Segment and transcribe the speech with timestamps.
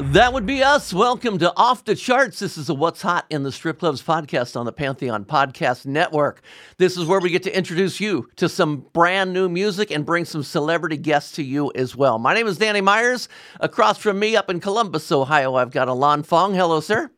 [0.00, 0.94] That would be us.
[0.94, 2.38] Welcome to Off the Charts.
[2.38, 6.40] This is a What's Hot in the Strip Clubs podcast on the Pantheon Podcast Network.
[6.78, 10.24] This is where we get to introduce you to some brand new music and bring
[10.24, 12.18] some celebrity guests to you as well.
[12.18, 13.28] My name is Danny Myers.
[13.60, 16.54] Across from me up in Columbus, Ohio, I've got Ilan Fong.
[16.54, 17.10] Hello, sir.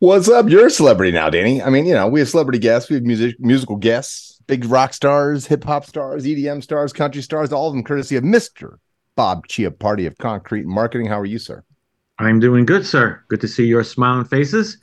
[0.00, 0.50] What's up?
[0.50, 1.62] You're a celebrity now, Danny.
[1.62, 4.92] I mean, you know, we have celebrity guests, we have music, musical guests, big rock
[4.92, 8.76] stars, hip hop stars, EDM stars, country stars, all of them courtesy of Mr.
[9.16, 11.06] Bob Chiappardi of Concrete Marketing.
[11.06, 11.64] How are you, sir?
[12.18, 13.22] I'm doing good, sir.
[13.28, 14.78] Good to see your smiling faces.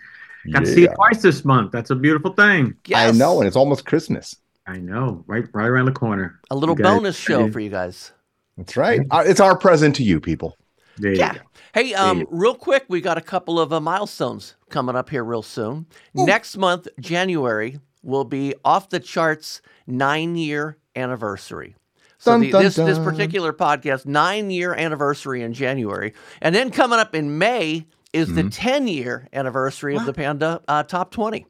[0.51, 1.71] Got to see you twice this month.
[1.71, 2.75] That's a beautiful thing.
[2.85, 3.13] Yes.
[3.13, 4.35] I know, and it's almost Christmas.
[4.67, 6.39] I know, right, right around the corner.
[6.51, 8.11] A little guys- bonus show for you guys.
[8.57, 9.01] That's right.
[9.11, 10.57] Uh, It's our present to you, people.
[10.97, 11.33] There Yeah.
[11.33, 11.39] go.
[11.73, 15.23] Hey, um, you real quick, we got a couple of uh, milestones coming up here
[15.25, 15.87] real soon.
[16.13, 21.75] Next month, January, will be off the charts nine year anniversary.
[22.25, 23.05] So Dun, the, dun, this this dun.
[23.05, 28.35] particular podcast nine year anniversary in January, and then coming up in May is Mm-hmm.
[28.35, 31.45] the ten year anniversary of the Panda uh, Top Twenty.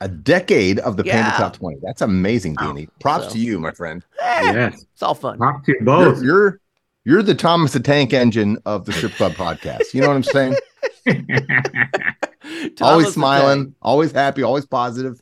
[0.00, 1.78] A decade of the Panda Top 20.
[1.82, 2.88] That's amazing, Danny.
[3.00, 4.04] Props So- to you, my friend.
[4.20, 4.84] Yes.
[4.94, 5.38] It's all fun.
[5.38, 6.22] Props to you You're, both.
[6.22, 6.60] you're
[7.04, 9.94] you're the Thomas the Tank Engine of the Strip Club podcast.
[9.94, 10.56] You know what I'm saying?
[12.80, 15.21] Always smiling, always happy, always positive.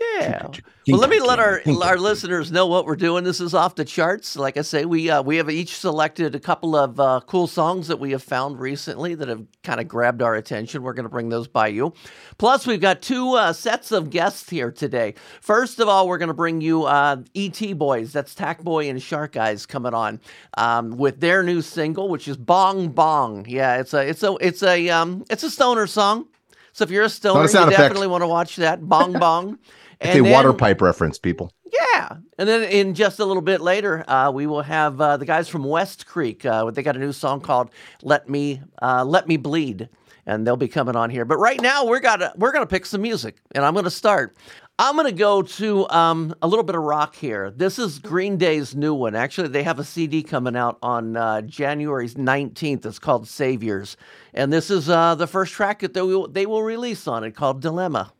[0.00, 0.46] Yeah.
[0.52, 3.24] King Well, let me let our our listeners know what we're doing.
[3.24, 4.36] This is off the charts.
[4.36, 7.88] Like I say, we uh, we have each selected a couple of uh, cool songs
[7.88, 10.82] that we have found recently that have kind of grabbed our attention.
[10.82, 11.94] We're going to bring those by you.
[12.38, 15.14] Plus, we've got two uh, sets of guests here today.
[15.40, 18.12] First of all, we're going to bring you uh, ET Boys.
[18.12, 20.20] That's Tacboy and Sharkeyes coming on
[20.56, 23.46] um, with their new single, which is Bong Bong.
[23.48, 26.28] Yeah, it's a it's a it's a um, it's a stoner song.
[26.72, 27.82] So if you're a stoner, you sound effect.
[27.82, 29.58] definitely want to watch that Bong Bong.
[30.00, 31.52] It's a And water pipe reference, people.
[31.92, 35.24] yeah, and then in just a little bit later, uh, we will have uh, the
[35.26, 36.44] guys from Westcreek.
[36.46, 37.70] Uh, they got a new song called
[38.02, 39.88] "Let Me uh, Let Me Bleed,"
[40.24, 41.24] and they'll be coming on here.
[41.24, 44.36] But right now, we're gonna we're gonna pick some music, and I'm gonna start.
[44.80, 47.50] I'm gonna go to um, a little bit of rock here.
[47.50, 49.16] This is Green Day's new one.
[49.16, 52.86] Actually, they have a CD coming out on uh, January 19th.
[52.86, 53.96] It's called Saviors,
[54.32, 57.32] and this is uh, the first track that they will, they will release on it
[57.34, 58.12] called Dilemma.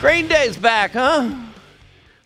[0.00, 1.28] Green Day's back, huh?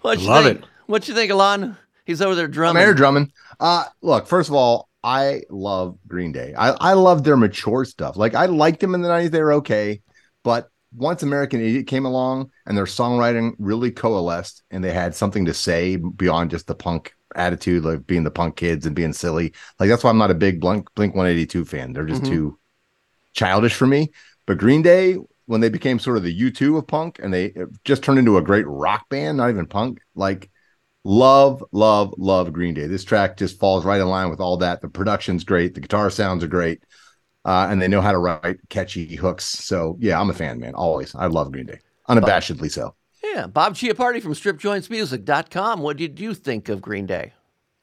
[0.02, 0.58] What you Love think?
[0.60, 0.64] it.
[0.86, 1.76] What you think, Ilan?
[2.04, 2.82] He's over there I'm drumming.
[2.82, 3.32] air drumming.
[3.58, 6.52] Uh, look, first of all, I love Green Day.
[6.58, 8.16] I, I love their mature stuff.
[8.16, 10.02] Like I liked them in the 90s, they were okay.
[10.42, 15.44] But once American Idiot came along and their songwriting really coalesced and they had something
[15.46, 19.52] to say beyond just the punk attitude, like being the punk kids and being silly.
[19.78, 21.92] Like that's why I'm not a big Blink Blink 182 fan.
[21.92, 22.26] They're just Mhm.
[22.26, 22.58] too
[23.34, 24.10] childish for me.
[24.46, 25.16] But Green Day,
[25.46, 27.54] when they became sort of the U2 of punk and they
[27.84, 30.50] just turned into a great rock band, not even punk, like
[31.04, 32.86] love, love, love Green Day.
[32.86, 34.80] This track just falls right in line with all that.
[34.80, 36.84] The production's great, the guitar sounds are great,
[37.44, 39.44] uh, and they know how to write catchy hooks.
[39.44, 40.74] So yeah, I'm a fan, man.
[40.74, 42.94] Always, I love Green Day, unabashedly so.
[43.22, 45.80] Yeah, Bob Chiappardi from StripJointsMusic.com.
[45.80, 47.32] What did you think of Green Day?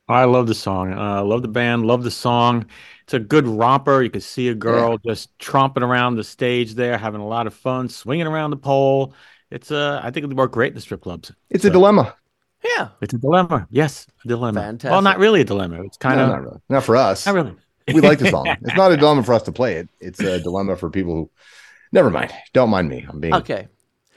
[0.09, 0.93] I love the song.
[0.93, 1.85] Uh, love the band.
[1.85, 2.65] Love the song.
[3.03, 4.01] It's a good romper.
[4.01, 7.53] You can see a girl just tromping around the stage there, having a lot of
[7.53, 9.13] fun, swinging around the pole.
[9.51, 11.31] It's uh, I think it'd work great in the strip clubs.
[11.49, 12.15] It's a dilemma.
[12.63, 12.89] Yeah.
[13.01, 13.67] It's a dilemma.
[13.69, 14.77] Yes, a dilemma.
[14.83, 15.83] Well, not really a dilemma.
[15.83, 16.59] It's kind No, of not really.
[16.69, 17.25] Not for us.
[17.25, 17.55] not really.
[17.93, 18.57] We like the song.
[18.61, 19.89] It's not a dilemma for us to play it.
[19.99, 21.31] It's a dilemma for people who.
[21.93, 22.33] Never mind.
[22.53, 23.05] Don't mind me.
[23.07, 23.67] I'm being Okay.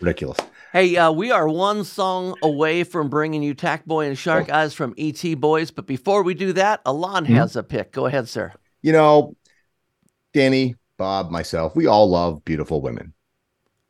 [0.00, 0.38] ridiculous.
[0.72, 4.54] Hey, uh, we are one song away from bringing you Tacboy and Shark Oh.
[4.54, 5.70] Eyes from ET Boys.
[5.70, 7.34] But before we do that, Ilan Hmm?
[7.34, 7.92] has a pick.
[7.92, 8.52] Go ahead, sir.
[8.82, 9.36] You know,
[10.32, 13.14] Danny, Bob, myself, we all love beautiful women.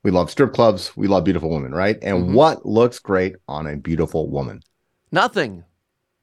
[0.03, 0.97] We love strip clubs.
[0.97, 1.99] We love beautiful women, right?
[2.03, 2.33] And Mhm.
[2.33, 4.63] what looks great on a beautiful woman?
[5.13, 5.65] Nothing.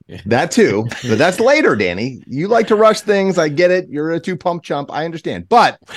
[0.25, 2.21] That too, but that's later, Danny.
[2.27, 3.37] You like to rush things.
[3.37, 3.89] I get it.
[3.89, 4.91] You're a two pump chump.
[4.91, 5.49] I understand.
[5.49, 5.81] But,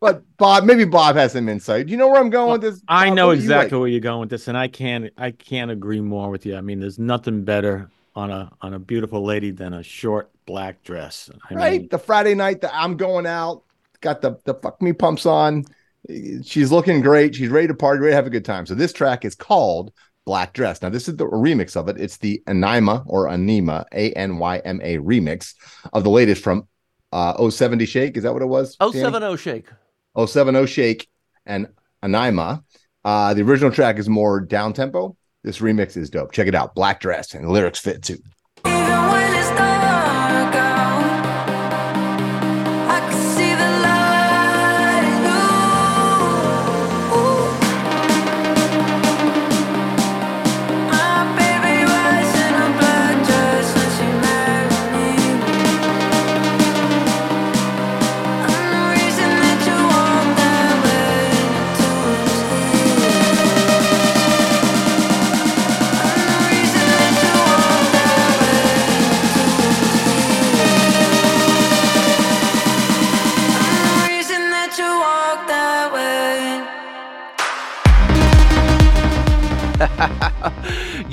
[0.00, 1.86] but Bob, maybe Bob has some insight.
[1.86, 2.82] Do you know where I'm going with this?
[2.88, 3.78] I know What exactly like?
[3.78, 6.56] where you're going with this, and I can't I can't agree more with you.
[6.56, 10.82] I mean, there's nothing better on a on a beautiful lady than a short black
[10.82, 11.30] dress.
[11.50, 11.80] I right?
[11.80, 13.64] mean, the Friday night that I'm going out,
[14.00, 15.64] got the the fuck me pumps on.
[16.42, 17.34] She's looking great.
[17.34, 18.64] She's ready to party, ready to have a good time.
[18.66, 19.92] So this track is called
[20.28, 20.82] Black Dress.
[20.82, 21.98] Now this is the remix of it.
[21.98, 25.54] It's the Anyma or Anyma, A N Y M A remix
[25.94, 26.68] of the latest from
[27.12, 28.14] uh 070 Shake.
[28.18, 28.76] Is that what it was?
[28.78, 29.04] Oh Danny?
[29.04, 29.68] seven oh shake.
[30.26, 31.08] 070 Shake
[31.46, 31.68] and
[32.02, 32.62] Anyma.
[33.06, 35.16] Uh, the original track is more down tempo.
[35.44, 36.32] This remix is dope.
[36.32, 36.74] Check it out.
[36.74, 38.18] Black Dress and the lyrics fit too.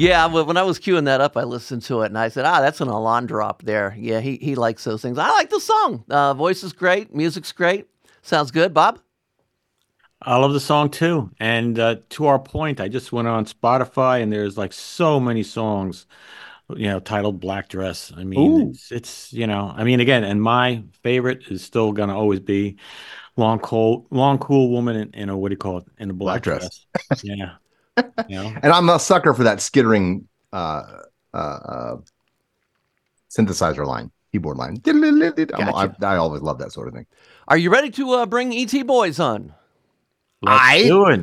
[0.05, 2.45] Yeah, well, when I was queuing that up, I listened to it and I said,
[2.45, 5.17] "Ah, that's an Ilan drop there." Yeah, he he likes those things.
[5.17, 6.03] I like the song.
[6.09, 7.87] Uh, voice is great, music's great.
[8.21, 8.99] Sounds good, Bob.
[10.21, 11.31] I love the song too.
[11.39, 15.43] And uh, to our point, I just went on Spotify and there's like so many
[15.43, 16.05] songs,
[16.69, 18.11] you know, titled Black Dress.
[18.15, 22.09] I mean, it's, it's, you know, I mean, again, and my favorite is still going
[22.09, 22.77] to always be
[23.37, 25.85] Long Cool, Long Cool Woman in, in a, what do you call it?
[25.99, 26.85] In a black, Black dress.
[27.09, 27.23] dress.
[27.23, 27.51] yeah.
[28.27, 30.83] You know, And I'm a sucker for that skittering uh,
[31.33, 31.97] uh, uh,
[33.29, 34.81] synthesizer line, keyboard line.
[34.85, 35.95] I'm- Gotcha.
[36.01, 37.05] I, I always love that sort of thing.
[37.47, 39.53] Are you ready to uh, bring ET Boys on?
[40.41, 41.21] let's I- do it.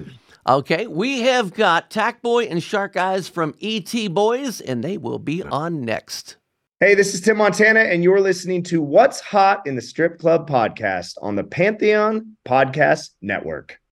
[0.49, 5.83] Okay, we have got Tacboy and Sharkeyes from ET Boys, and they will be on
[5.85, 6.37] next.
[6.81, 10.51] Hey, this is Tim Montana, and you're listening to What's Hot in the Strip Club
[10.51, 13.79] podcast on the Pantheon Podcast Network.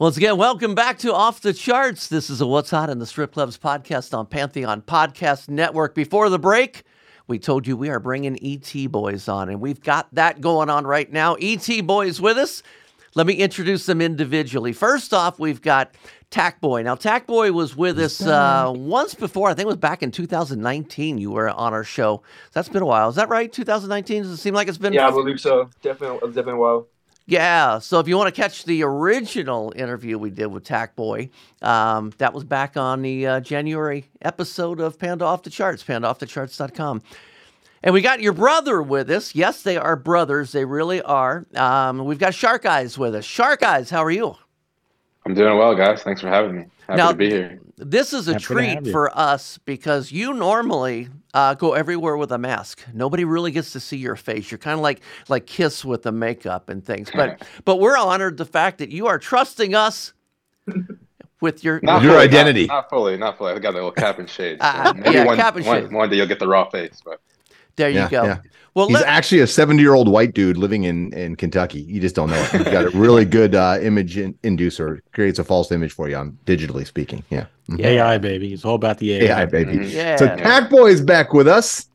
[0.00, 2.08] Once again, welcome back to Off the Charts.
[2.08, 5.94] This is a What's Hot in the Strip Clubs podcast on Pantheon Podcast Network.
[5.94, 6.84] Before the break,
[7.26, 10.86] we told you we are bringing ET Boys on, and we've got that going on
[10.86, 11.34] right now.
[11.34, 12.62] ET Boys with us.
[13.14, 14.72] Let me introduce them individually.
[14.72, 15.94] First off, we've got
[16.30, 16.82] Tacboy.
[16.82, 19.50] Now, Tacboy was with us uh, once before.
[19.50, 21.18] I think it was back in 2019.
[21.18, 22.22] You were on our show.
[22.52, 23.10] That's been a while.
[23.10, 23.52] Is that right?
[23.52, 24.22] 2019?
[24.22, 24.94] Does it seem like it's been?
[24.94, 25.68] Yeah, I believe so.
[25.82, 26.88] Definitely, it's definitely well.
[27.30, 27.78] Yeah.
[27.78, 31.30] So if you want to catch the original interview we did with Tacboy,
[31.62, 37.02] um, that was back on the uh, January episode of Panda Off the Charts, pandaoffthecharts.com.
[37.84, 39.32] And we got your brother with us.
[39.32, 40.50] Yes, they are brothers.
[40.50, 41.46] They really are.
[41.54, 43.24] Um, we've got Sharkeyes with us.
[43.24, 44.34] Sharkeyes, how are you?
[45.30, 46.02] I'm doing well, guys.
[46.02, 46.64] Thanks for having me.
[46.88, 47.60] Happy Now, to be here.
[47.76, 52.38] This is a Happy treat for us because you normally uh, go everywhere with a
[52.38, 52.84] mask.
[52.92, 54.50] Nobody really gets to see your face.
[54.50, 57.10] You're kind of like like Kiss with the makeup and things.
[57.14, 60.12] But but we're honored the fact that you are trusting us
[61.40, 62.66] with your Not Your fully, identity.
[62.66, 63.52] Not, not fully, not fully.
[63.52, 64.58] I got a little cap and shade.
[64.60, 65.92] Ah, Maybe yeah, one, cap and one- shade.
[65.92, 67.20] one day you'll get the raw face, but
[67.76, 68.24] There you Yeah, go.
[68.24, 68.38] yeah.
[68.74, 71.80] Well, He's let, actually a 70 year old white dude living in, in Kentucky.
[71.80, 72.50] You just don't know it.
[72.52, 76.16] He's got a really good uh, image in, inducer, creates a false image for you
[76.16, 77.24] on digitally speaking.
[77.30, 77.46] Yeah.
[77.68, 77.84] Mhm.
[77.84, 78.52] AI, baby.
[78.52, 79.40] It's all about the AI.
[79.42, 79.72] AI, baby.
[79.78, 79.92] Mhm.
[79.92, 80.16] Yeah.
[80.16, 81.86] So Tacboy is back with us.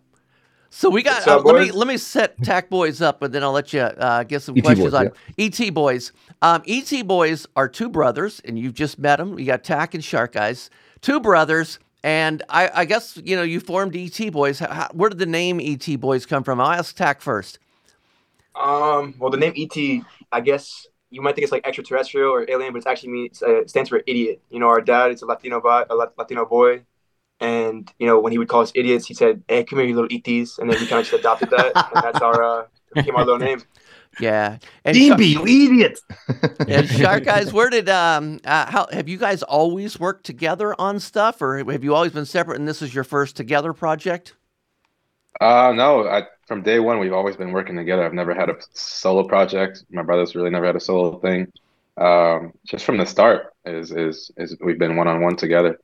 [0.70, 1.16] so we got.
[1.16, 3.80] What's up, uh, let me let me set Tacboys up, and then I'll let you
[3.82, 6.12] uh, get some ET questions Boys, on ET Boys.
[6.42, 9.40] Um, ET Boys are two brothers, and you've just met them.
[9.40, 10.70] You got Tack and Shark Eyes,
[11.02, 11.80] two brothers.
[12.06, 14.60] And I, I guess you know you formed ET Boys.
[14.60, 16.62] How, where did the name ET Boys come from?
[16.62, 17.58] I'll ask Tack first.
[18.54, 22.74] Um, well, the name ET, I guess you might think it's like extraterrestrial or alien,
[22.74, 24.40] but it's actually means uh, it stands for idiot.
[24.52, 26.84] You know, our dad is a Latino boy, a Latino boy,
[27.40, 29.96] and you know when he would call us idiots, he said, "Hey, come here, you
[29.96, 33.16] little ETs," and then we kind of just adopted that, and that's our uh, became
[33.16, 33.64] our little name.
[34.18, 36.00] Yeah, and Dean Shark- B, you idiot.
[36.68, 41.42] and Sharkeyes, where did um uh, how have you guys always worked together on stuff,
[41.42, 42.60] or have you always been separate?
[42.60, 44.36] And this is your first together project?
[45.42, 46.08] uh, no.
[46.08, 48.06] I, from day one, we've always been working together.
[48.06, 49.84] I've never had a solo project.
[49.90, 51.52] My brother's really never had a solo thing.
[51.98, 55.80] Um, just from the start, is is is we've been one on one together.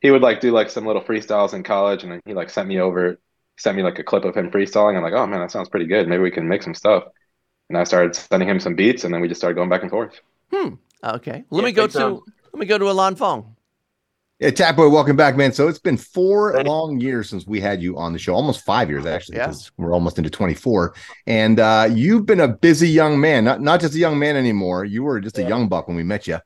[0.00, 2.68] He would like do like some little freestyles in college, and then he like sent
[2.68, 3.18] me over,
[3.58, 4.96] sent me like a clip of him freestyling.
[4.96, 6.08] I'm like, oh man, that sounds pretty good.
[6.08, 7.04] Maybe we can make some stuff.
[7.68, 9.90] And I started sending him some beats, and then we just started going back and
[9.90, 10.20] forth.
[10.52, 10.74] Hmm.
[11.02, 11.44] Okay.
[11.50, 12.20] Let Yeah, me go to time.
[12.52, 13.56] let me go to Ilan Fong.
[14.40, 15.52] Yeah, Tacboy, welcome back, man.
[15.52, 18.64] So it's been four Thank long years since we had you on the show, almost
[18.64, 19.46] five years actually, Yeah.
[19.46, 20.94] because we're almost into 24.
[21.26, 24.84] And uh, you've been a busy young man, not not just a young man anymore.
[24.84, 26.34] You were just a young buck when we met you.
[26.34, 26.38] Uh,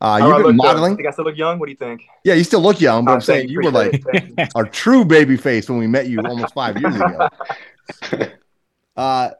[0.00, 0.52] I you've been look, though?
[0.54, 0.96] modeling.
[0.96, 1.58] Think I still look young?
[1.58, 2.02] What do you think?
[2.24, 4.38] Yeah, you still look young, but Uh, I'm saying you were like appreciate it, thank
[4.54, 4.60] you.
[4.60, 7.28] our true baby face when we met you almost five years ago.
[8.96, 9.30] Uh,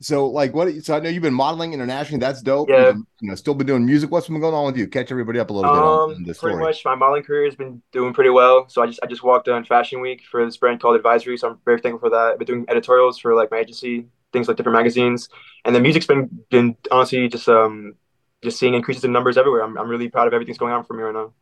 [0.00, 0.72] so like what?
[0.84, 2.20] So I know you've been modeling internationally.
[2.20, 2.68] That's dope.
[2.68, 2.92] Yeah.
[2.92, 4.10] You know, still been doing music.
[4.10, 4.86] What's been going on with you?
[4.86, 7.56] Catch everybody up a little bit on, on Um, pretty much my modeling career has
[7.56, 8.68] been doing pretty well.
[8.68, 11.36] So I just I just walked on Fashion Week for this brand called Advisory.
[11.36, 12.32] So I'm very thankful for that.
[12.32, 15.28] I've been doing editorials for like my agency, things like different magazines,
[15.64, 17.94] and the music's been been honestly just um
[18.42, 19.64] just seeing increases in numbers everywhere.
[19.64, 21.32] I'm I'm really proud of everything's going on for me right now.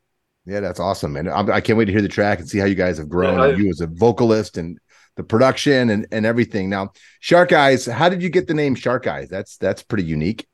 [0.47, 1.29] Yeah, that's awesome, man.
[1.29, 3.37] I'm, I can't wait to hear the track and see how you guys have grown.
[3.39, 4.79] Yeah, and you as a vocalist and
[5.17, 6.71] the production and and everything.
[6.71, 6.93] Now,
[7.23, 9.29] Sharkeyes, how did you get the name Sharkeyes?
[9.29, 10.47] That's that's pretty unique.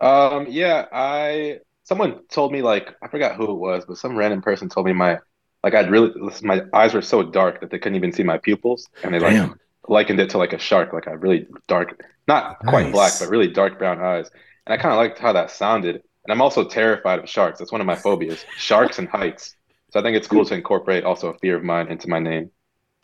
[0.00, 4.42] Um, yeah, I someone told me like I forgot who it was, but some random
[4.42, 5.18] person told me my
[5.62, 8.88] like I'd really my eyes were so dark that they couldn't even see my pupils,
[9.02, 9.58] and they like Damn.
[9.88, 13.48] likened it to like a shark, like a really dark, not quite black, but really
[13.48, 14.30] dark brown eyes.
[14.66, 15.96] And I kind of liked how that sounded.
[15.96, 17.58] And I'm also terrified of sharks.
[17.58, 19.54] That's one of my phobias, sharks and heights.
[19.90, 22.50] So I think it's cool to incorporate also a fear of mine into my name.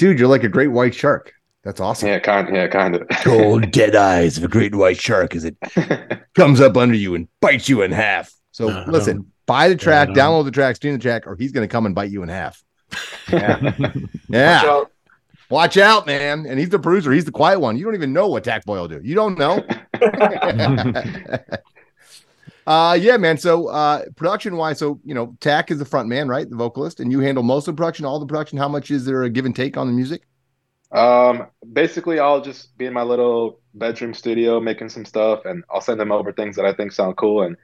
[0.00, 1.35] Dude, you're like a great white shark.
[1.62, 2.09] That's awesome.
[2.09, 3.07] Yeah, kind, yeah, kind of.
[3.23, 5.57] Cold, dead eyes of a great white shark as it
[6.35, 8.33] comes up under you and bites you in half.
[8.50, 10.14] So Uh, listen, Buy the track, Yeah.
[10.14, 12.30] download the track, stream the track, or he's going to come and bite you in
[12.30, 12.62] half.
[13.30, 13.61] Yeah.
[13.78, 13.92] Watch
[14.30, 14.62] yeah.
[14.64, 14.90] out.
[15.50, 16.47] Watch out, man.
[16.47, 17.12] And he's the producer.
[17.12, 17.76] He's the quiet one.
[17.76, 19.02] You don't even know what Tacboy will do.
[19.04, 19.62] You don't know.
[22.71, 23.37] Uh yeah, man.
[23.37, 26.49] So uh production wise, so you know, Tack is the front man, right?
[26.49, 28.59] The vocalist, and you handle most of the production, all the production.
[28.59, 30.23] How much is there a give and take on the music?
[30.93, 35.81] Um, basically, I'll just be in my little bedroom studio making some stuff, and I'll
[35.81, 37.57] send him over things that I think sound cool, and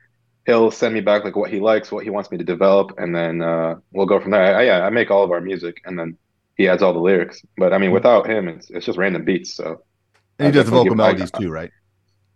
[0.47, 3.15] he'll send me back like what he likes, what he wants me to develop, and
[3.15, 4.57] then uh, we'll go from there.
[4.57, 6.19] I, yeah, I make all of our music, and then
[6.57, 7.43] he adds all the lyrics.
[7.59, 9.55] But I mean, without him, it's it's just random beats.
[9.57, 9.83] So
[10.39, 11.71] And he I does the vocal melodies too, right?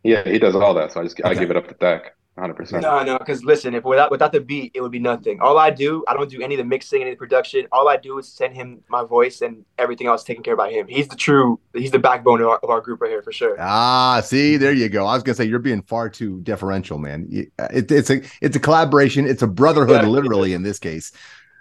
[0.03, 0.93] yeah, he does all that.
[0.93, 2.55] So I just I give it up to Tac, 100.
[2.55, 5.41] percent No, no, because listen, if without without the beat, it would be nothing.
[5.41, 7.67] All I do, I don't do any of the mixing, any of the production.
[7.73, 10.71] All I do is send him my voice, and everything else taken care of by
[10.71, 10.87] him.
[10.89, 13.57] He's the true, he's the backbone of our, of our group right here for sure.
[13.61, 15.07] Ah, see, there you go.
[15.07, 17.27] I was gonna say you're being far too deferential, man.
[17.29, 19.27] You- It, it's a it's a collaboration.
[19.27, 20.09] It's a brotherhood, Yeah.
[20.09, 21.13] literally in this case.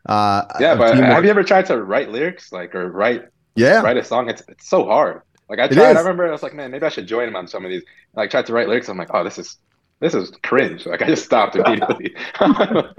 [0.06, 1.12] Uh, Yeah, but teamwork.
[1.12, 3.82] have you ever tried to write lyrics like or write Yeah.
[3.82, 4.30] write a song?
[4.30, 5.22] It's it's so hard.
[5.50, 5.96] Like I tried.
[5.98, 7.84] I remember I was like, man, maybe I should join him on some of these.
[8.16, 8.88] Like tried to write lyrics.
[8.88, 9.58] I'm like, oh, this is
[10.00, 10.86] this is cringe.
[10.86, 12.16] Like I just stopped immediately.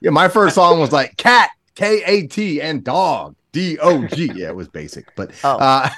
[0.00, 4.32] Yeah, my first song was like cat, K A T, and dog, D O G.
[4.34, 5.58] Yeah, it was basic, but Oh.
[5.58, 5.88] uh,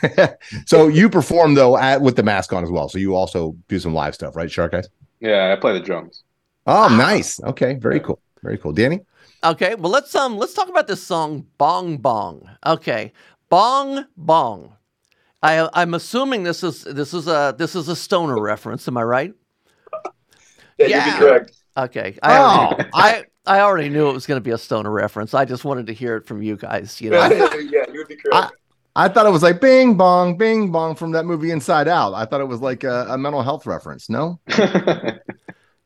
[0.67, 2.91] so you perform though at, with the mask on as well.
[2.91, 4.89] So you also do some live stuff, right, Sharkeyes?
[5.21, 6.23] yeah, I play the drums.
[6.67, 7.43] Oh, nice.
[7.45, 8.73] Okay, very cool, very cool.
[8.73, 9.01] Danny,
[9.43, 12.49] Okay, well let's um let's talk about this song Bong Bong.
[12.67, 13.11] Okay.
[13.49, 14.77] Bong Bong.
[15.43, 19.03] I I'm assuming this is this is a this is a stoner reference, am I
[19.03, 19.33] right?
[20.89, 21.07] Yeah, Yeah.
[21.07, 21.53] you'd be correct.
[21.77, 22.19] Okay.
[22.23, 25.35] I already, Oh, I I already knew it was going to be a stoner reference.
[25.35, 27.19] I just wanted to hear it from you guys, you know.
[27.29, 28.53] yeah, you would be correct.
[28.97, 32.15] I thought it was like Bing Bong, Bing Bong from that movie Inside Out.
[32.15, 34.09] I thought it was like a, a mental health reference.
[34.09, 34.39] No,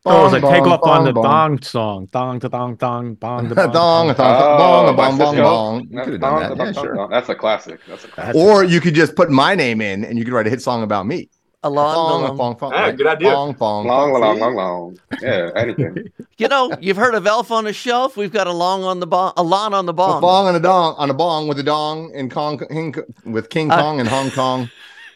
[0.07, 2.09] Oh, it was like Bong, take bong, off on the bong, dong song.
[2.13, 3.73] Dong, to dong, dong, bong, to Dong, bong.
[3.73, 5.43] dong, oh, bong, Oh, by bong, bong, Cisco.
[5.43, 5.81] bong.
[5.81, 6.67] You could have done that.
[6.67, 7.09] Yeah, sure.
[7.11, 7.81] That's a classic.
[7.89, 8.35] That's a classic.
[8.37, 10.83] Or you could just put my name in and you could write a hit song
[10.83, 11.29] about me.
[11.65, 12.37] Along, Fong, along.
[12.37, 12.97] fong, fong, Ah, right?
[12.97, 13.33] good idea.
[13.33, 14.21] Fong, fong, Long, fong.
[14.21, 14.41] long, See?
[14.41, 14.99] long, long.
[15.21, 16.13] Yeah, anything.
[16.39, 18.17] You know, you've heard of Elf on a Shelf.
[18.17, 20.21] We've got a long on the bong, a lawn on the A bong.
[20.21, 23.73] bong and a dong on a bong with a dong in Kong Hing, with King
[23.73, 24.71] Uh, Kong and Hong Kong.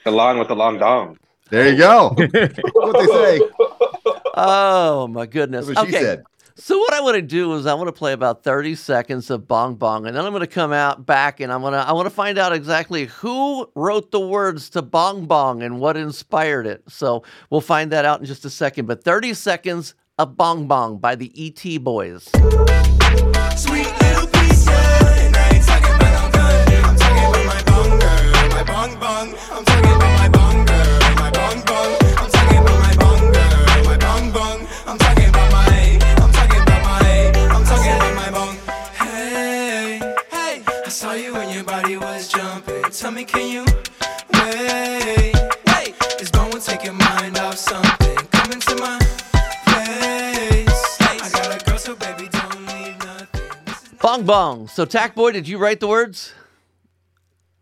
[0.04, 1.18] The lawn with the long dong.
[1.50, 2.08] There you go.
[2.16, 3.40] what they say.
[4.34, 5.66] Oh my goodness.
[5.68, 6.04] That's what she okay.
[6.04, 6.24] said.
[6.54, 9.48] So what I want to do is I want to play about 30 seconds of
[9.48, 11.92] Bong Bong, and then I'm going to come out back and I'm going to I
[11.92, 16.66] want to find out exactly who wrote the words to Bong Bong and what inspired
[16.66, 16.82] it.
[16.88, 18.86] So we'll find that out in just a second.
[18.86, 22.28] But 30 seconds of Bong Bong by the ET Boys.
[23.56, 24.01] Sweet
[42.92, 43.64] Tell me, can you
[44.34, 45.34] wait?
[45.66, 48.16] Wait, it's going to take your mind off something.
[48.30, 48.98] Come into my
[49.64, 50.98] place.
[51.00, 53.98] I got a girl, so baby, don't leave nothing.
[54.00, 54.68] Bong Bong.
[54.68, 56.34] So Tacboy, did you write the words?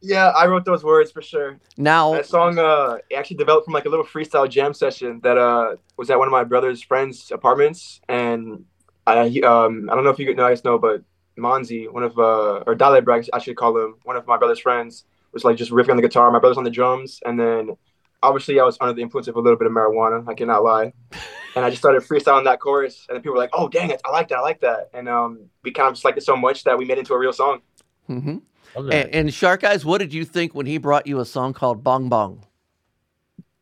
[0.02, 1.58] Yeah, I wrote those words for sure.
[1.76, 5.76] Now That song uh actually developed from like a little freestyle jam session that uh
[5.96, 8.64] was at one of my brother's friends' apartments and
[9.06, 11.02] I he- um I don't know if you know guys know but
[11.38, 14.58] Monzi, one of uh or Dale Bragg I should call him, one of my brother's
[14.58, 17.76] friends was like just riffing on the guitar, my brother's on the drums and then
[18.22, 20.92] obviously I was under the influence of a little bit of marijuana, I cannot lie.
[21.56, 24.00] And I just started freestyling that chorus and then people were like, "Oh, dang it,
[24.04, 24.38] I like that.
[24.38, 26.84] I like that." And um we kind of just liked it so much that we
[26.84, 27.60] made it into a real song.
[28.06, 28.36] hmm
[28.76, 32.08] And, and Sharkeyes, what did you think when he brought you a song called Bong
[32.08, 32.44] Bong?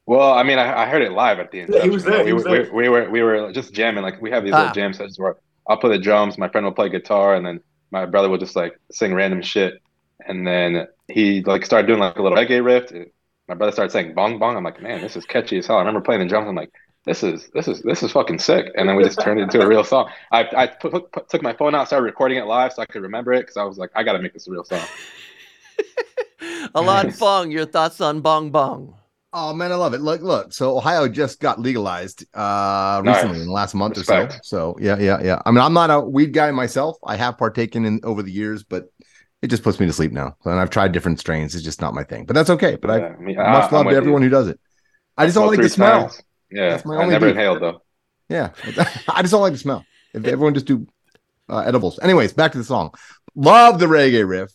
[0.04, 1.70] Well, I mean, I, I heard it live at the end.
[1.74, 2.72] Yeah, he was there, We, he was were- there.
[2.74, 4.02] we, we were we were just jamming.
[4.02, 4.59] Like we have these Ah.
[4.59, 7.61] little jam sessions where I'll play the drums, my friend will play guitar, and then
[7.90, 9.81] my brother will just like sing random shit.
[10.28, 12.92] And then he like started doing like a little reggae riff.
[13.48, 14.56] My brother started saying bong bong.
[14.56, 15.76] I'm like, man, this is catchy as hell.
[15.76, 16.46] I remember playing the drums.
[16.48, 16.70] I'm like,
[17.06, 18.66] this is this is this is fucking sick.
[18.76, 20.10] And then we just turned it into a real song.
[20.30, 23.02] I I put, put, took my phone out, started recording it live so I could
[23.02, 24.86] remember it because I was like, I got to make this a real song.
[26.74, 28.94] Ilan Fong, your thoughts on Bong Bong?
[29.32, 30.00] Oh man, I love it.
[30.00, 30.52] Look, look.
[30.52, 33.16] So Ohio just got legalized uh Nice.
[33.16, 34.28] recently in the last month or so.
[34.42, 35.42] So yeah, yeah, yeah.
[35.44, 36.96] I mean, I'm not a weed guy myself.
[37.04, 38.90] I have partaken in over the years, but
[39.42, 40.37] it just puts me to sleep now.
[40.44, 41.55] And I've tried different strains.
[41.55, 42.24] It's just not my thing.
[42.27, 42.77] But that's okay.
[42.77, 44.29] But Yeah, I me- much I- love to everyone you.
[44.29, 44.59] who does it.
[45.16, 46.03] I just don't like the smell.
[46.03, 46.22] times.
[46.51, 47.37] Yeah, That's my I only never beef.
[47.37, 47.83] inhaled though.
[48.29, 48.51] Yeah,
[49.09, 49.85] I just don't like the smell.
[50.14, 50.87] If everyone just do
[51.48, 51.98] uh, edibles.
[52.01, 52.92] Anyways, back to the song.
[53.35, 54.51] Love the reggae riff.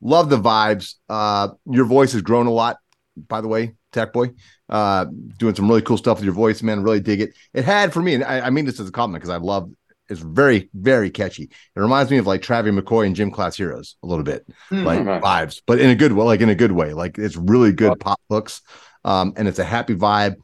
[0.00, 0.94] Love the vibes.
[1.08, 2.78] Uh, your voice has grown a lot,
[3.16, 4.34] by the way, Tacboy.
[4.68, 5.06] Uh,
[5.38, 6.82] doing some really cool stuff with your voice, man.
[6.82, 7.34] Really dig it.
[7.54, 9.70] It had for me, and I, I mean this as a compliment because I love
[10.08, 11.44] It's very, very catchy.
[11.44, 14.84] It reminds me of like Travis McCoy and Gym Class Heroes a little bit, Hmm.
[14.84, 16.92] like vibes, but in a good way, like in a good way.
[16.94, 18.62] Like it's really good pop hooks,
[19.04, 20.36] um, and it's a happy vibe.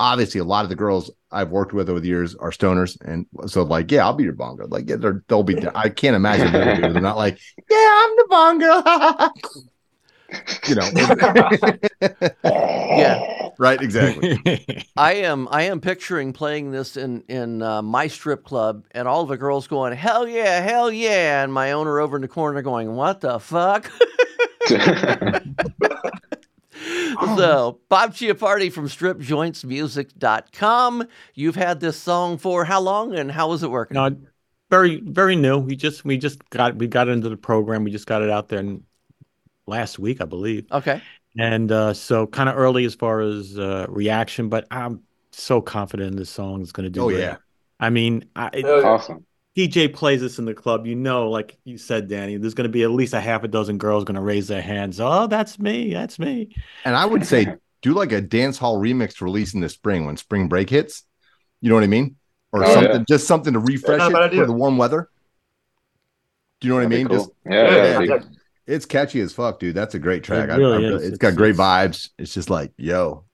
[0.00, 3.26] Obviously, a lot of the girls I've worked with over the years are stoners, and
[3.46, 4.66] so like, yeah, I'll be your bongo.
[4.68, 5.56] Like, yeah, they're, they'll be.
[5.74, 9.30] I can't imagine they're, they're not like, yeah, I'm the bongo.
[10.66, 10.82] you know,
[12.44, 13.48] Yeah.
[13.58, 13.80] right?
[13.80, 14.84] Exactly.
[14.96, 19.26] I am I am picturing playing this in in uh, my strip club and all
[19.26, 22.94] the girls going hell yeah hell yeah and my owner over in the corner going
[22.94, 23.90] what the fuck.
[27.36, 31.06] so Bob Chiappardi from StripJointsMusic.com.
[31.34, 33.94] You've had this song for how long and how was it working?
[33.94, 34.16] No,
[34.70, 35.58] very very new.
[35.58, 37.84] We just we just got we got into the program.
[37.84, 38.84] We just got it out there in,
[39.68, 40.66] last week, I believe.
[40.72, 41.00] Okay.
[41.38, 45.02] And uh, so kind of early as far as uh, reaction, but I'm
[45.32, 47.02] so confident this song is going to do.
[47.02, 47.20] Oh, great.
[47.20, 47.36] yeah.
[47.78, 49.24] I mean, I, it- Awesome.
[49.56, 52.72] DJ plays this in the club, you know, like you said, Danny, there's going to
[52.72, 55.00] be at least a half a dozen girls going to raise their hands.
[55.00, 55.92] Oh, that's me.
[55.92, 56.54] That's me.
[56.84, 60.16] And I would say do like a dance hall remix release in the spring when
[60.16, 61.02] spring break hits.
[61.60, 62.14] You know what I mean?
[62.52, 63.04] Or Oh, something, yeah.
[63.08, 65.08] just something to refresh Not it for the warm weather.
[66.60, 67.08] Do you know what I That'd mean?
[67.08, 67.16] cool.
[67.18, 68.18] Just Yeah, yeah,
[68.68, 68.74] yeah, that'd be- exactly.
[68.74, 69.74] it's catchy as fuck, dude.
[69.74, 70.50] That's a great track.
[70.50, 71.02] I- I really really- is.
[71.02, 72.10] it's It's- got great vibes.
[72.18, 73.24] It's just like, yo.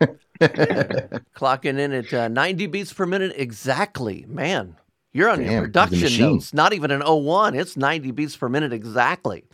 [0.40, 4.24] Clocking in at uh, 90 beats per minute exactly.
[4.28, 4.76] Man,
[5.12, 6.54] you're on Damn, your production notes.
[6.54, 7.54] Not even an 01.
[7.54, 9.44] It's 90 beats per minute exactly.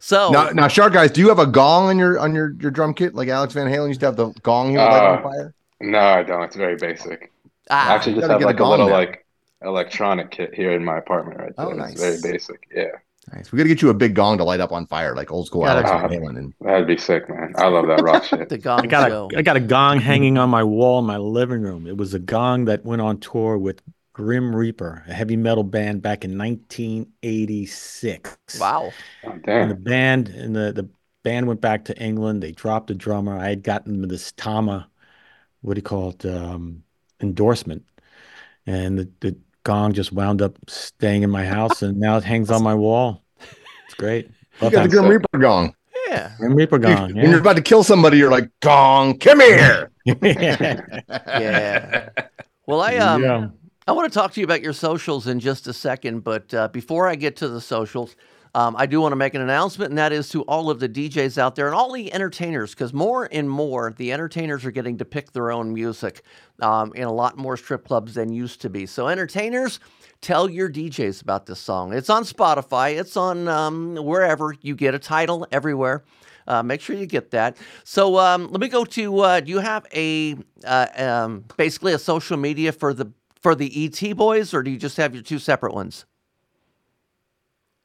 [0.00, 2.72] So Now, now, Shark guys, do you have a gong on your on your your
[2.72, 5.18] drum kit like Alex Van Halen used to have the gong he would light on
[5.18, 5.54] Uh, fire?
[5.80, 6.42] No, I don't.
[6.42, 7.30] It's very basic.
[7.70, 8.92] I ah, actually just have get a like a little now.
[8.94, 9.24] like
[9.62, 11.76] electronic kit here in my apartment right Oh, there.
[11.76, 11.92] nice.
[11.92, 12.68] It's very basic.
[12.74, 12.86] Yeah.
[13.32, 13.50] Nice.
[13.50, 15.46] We got to get you a big gong to light up on fire like old
[15.46, 16.38] school Alex Uh, Halen.
[16.38, 17.52] And That'd be sick, man.
[17.56, 18.48] I love that rock shit.
[18.48, 19.28] the gong I got show.
[19.34, 21.86] a I got a gong hanging on my wall in my living room.
[21.86, 23.80] It was a gong that went on tour with
[24.12, 28.36] Grim Reaper, a heavy metal band back in 1986.
[28.60, 28.92] Wow.
[29.24, 30.88] Oh, And the band and the the
[31.22, 32.42] band went back to England.
[32.42, 33.38] They dropped a drummer.
[33.38, 34.88] I had gotten this Tama,
[35.62, 36.82] what do you call it, um,
[37.20, 37.84] endorsement,
[38.66, 42.50] and the, the gong just wound up staying in my house, and now it hangs
[42.50, 43.21] on my wall.
[43.92, 44.30] It's great.
[44.62, 44.88] you got the.
[44.88, 45.74] Grim Reaper gong.
[46.08, 46.32] Yeah.
[46.38, 47.14] Grim Reaper You- gong.
[47.14, 49.90] When you're about to kill somebody, you're like, gong, come here.
[50.06, 52.08] Yeah.
[52.66, 53.48] Well, I um Yeah.
[53.86, 56.68] I want to talk to you about your socials in just a second, but uh,
[56.68, 58.14] before I get to the socials,
[58.54, 60.88] um, I do want to make an announcement, and that is to all of the
[60.88, 64.98] DJs out there and all the entertainers, because more and more the entertainers are getting
[64.98, 66.22] to pick their own music
[66.60, 68.86] um, in a lot more strip clubs than used to be.
[68.86, 69.80] So, entertainers,
[70.22, 71.92] tell your DJs about this song.
[71.92, 76.04] It's on Spotify, it's on um, wherever you get a title, everywhere.
[76.46, 77.56] Uh, make sure you get that.
[77.84, 79.18] So um, let me go to.
[79.20, 83.84] Uh, do you have a uh, um, basically a social media for the for the
[83.84, 86.04] ET boys, or do you just have your two separate ones?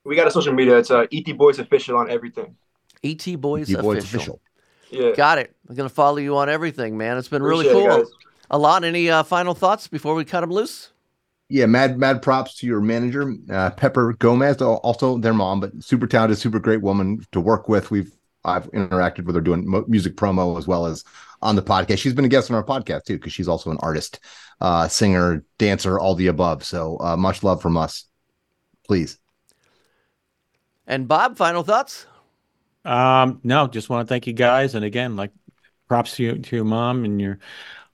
[0.04, 0.78] We got a social media.
[0.78, 2.56] It's uh, ET Boys official on everything.
[3.04, 4.39] ET boys, You boys official.
[4.89, 5.10] official.
[5.10, 5.15] Yeah.
[5.15, 5.54] Got it.
[5.67, 7.17] I'm gonna follow you on everything, man.
[7.17, 8.04] It's been really Appreciate it, cool.
[8.04, 8.12] guys.
[8.50, 8.84] A lot.
[8.86, 10.93] Any uh, final thoughts before we cut them loose?
[11.50, 16.06] Yeah, mad mad props to your manager, uh, Pepper Gomez, also their mom, but super
[16.06, 17.90] talented, super great woman to work with.
[17.90, 18.12] We've
[18.44, 21.04] I've interacted with her doing mo- music promo as well as
[21.42, 22.00] on the podcast.
[22.00, 24.20] She's been a guest on our podcast too because she's also an artist,
[24.60, 26.64] uh, singer, dancer, all the above.
[26.64, 28.06] So uh, much love from us,
[28.86, 29.18] please.
[30.86, 32.08] And Bob, final thoughts?
[32.86, 35.32] Um, no, just want to thank you guys, and again, like
[35.88, 37.40] props to you to your mom and your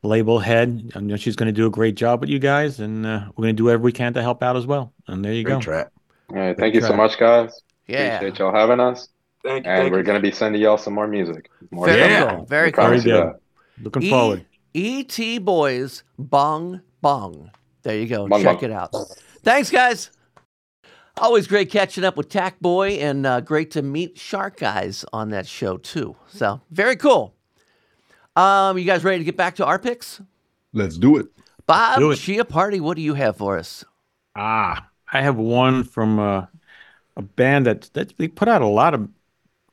[0.03, 0.91] label head.
[0.95, 3.43] I know she's going to do a great job with you guys, and uh, we're
[3.43, 4.93] going to do whatever we can to help out as well.
[5.07, 5.59] And there you Great go.
[5.61, 5.89] track.
[6.29, 6.57] All right.
[6.57, 7.61] Thank you so much, guys.
[7.87, 8.15] Yeah.
[8.17, 9.09] Appreciate y'all having us.
[9.43, 9.71] Thank you.
[9.71, 11.49] And thank we're going to be sending y'all some more music.
[11.71, 12.35] More Very stuff.
[12.37, 12.45] cool.
[12.45, 12.87] Very cool.
[12.87, 13.33] Very good.
[13.81, 14.45] Looking E- forward.
[14.75, 17.51] ET boys, bong bong.
[17.83, 18.27] There you go.
[18.27, 18.69] Bong, Check bong.
[18.69, 18.95] it out.
[19.43, 20.09] Thanks, guys.
[21.17, 25.77] Always great catching up with Tacboy, and uh, great to meet Sharkeyes on that show
[25.77, 26.15] too.
[26.27, 27.35] So very cool.
[28.35, 30.21] Um, you guys ready to get back to our picks?
[30.73, 31.27] Let's do it.
[31.67, 32.17] Bob Do it.
[32.17, 33.85] Chia Party, what do you have for us?
[34.35, 36.47] Ah, I have one from uh,
[37.15, 39.07] a band that that they put out a lot of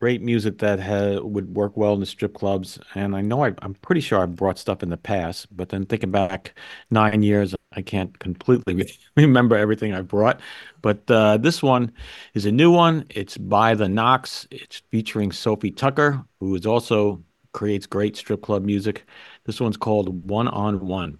[0.00, 2.78] great music that ha would work well in the strip clubs.
[2.94, 5.86] And I know I, I'm pretty sure I brought stuff in the past, but then
[5.86, 6.54] thinking back
[6.90, 10.40] nine years, I can't completely re- remember everything I brought.
[10.82, 11.92] But uh, this one
[12.34, 13.06] is a new one.
[13.10, 14.46] It's by the Knocks.
[14.50, 19.06] It's featuring Sofi Tukker, who is also creates great strip club music.
[19.44, 21.18] This one's called One on One.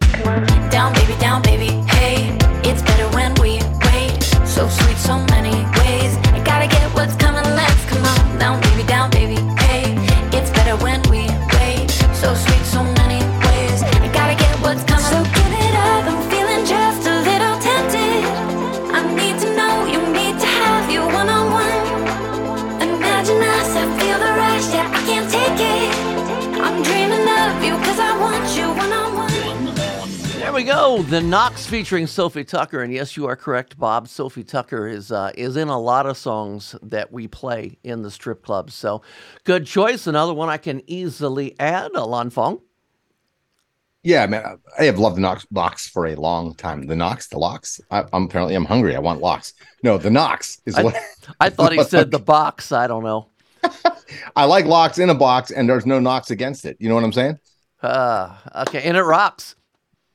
[0.00, 1.77] Down, baby, down, baby.
[31.08, 34.08] The Knocks featuring Sofi Tukker, and yes, you are correct, Bob.
[34.08, 38.10] Sofi Tukker is uh, is in a lot of songs that we play in the
[38.10, 38.74] strip clubs.
[38.74, 39.00] So
[39.44, 40.06] good choice.
[40.06, 41.92] Another one I can easily add.
[41.92, 42.60] Ilan Fong.
[44.02, 46.86] Yeah, man, I have loved the Knocks box for a long time.
[46.86, 47.80] The Knocks, the locks.
[47.90, 48.94] I, I'm apparently I'm hungry.
[48.94, 49.54] I want locks.
[49.82, 50.96] No, the Knocks is I, what
[51.40, 52.70] I thought he said the box.
[52.70, 53.28] I don't know.
[54.36, 56.76] I like locks in a box, and there's no knocks against it.
[56.78, 57.38] You know what I'm saying?
[57.80, 59.54] Uh, okay, and it rocks.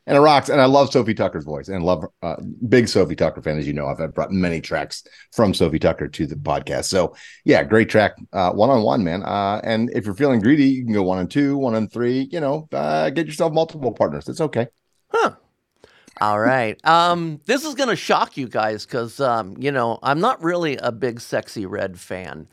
[0.06, 0.50] And it rocks.
[0.50, 2.36] And I love Sofi Tukker's voice, and love uh,
[2.68, 3.88] big Sofi Tukker fan, as you know.
[3.88, 6.86] I've brought many tracks from Sofi Tukker to the podcast.
[6.86, 9.24] So yeah, great track, one on one, man.
[9.24, 12.28] Uh, and if you're feeling greedy, you can go one and two, one and three.
[12.32, 14.28] You know, uh, get yourself multiple partners.
[14.28, 14.68] It's okay.
[15.10, 15.36] Huh.
[16.22, 16.80] All right.
[16.86, 20.92] Um, this is gonna shock you guys because um, you know I'm not really a
[20.92, 22.48] big Sexyy Red fan,